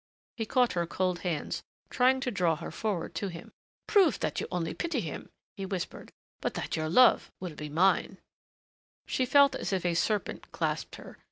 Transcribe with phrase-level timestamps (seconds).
[0.35, 3.51] He caught her cold hands, trying to draw her forward to him.
[3.85, 8.17] "Prove that you only pity him," he whispered, "but that your love will be mine"
[9.05, 11.19] She felt as if a serpent clasped her.